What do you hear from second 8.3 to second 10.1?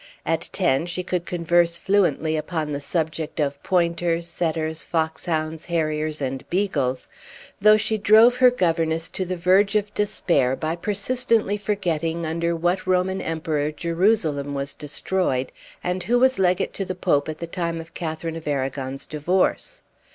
her governess to the verge of